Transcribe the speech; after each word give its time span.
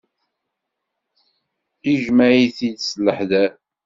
Ijmeɛ-it-id 1.91 2.77
s 2.87 2.91
leḥder. 3.05 3.51